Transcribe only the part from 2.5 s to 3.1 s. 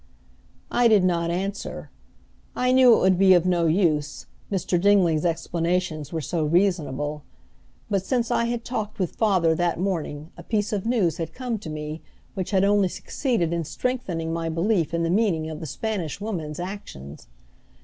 I knew it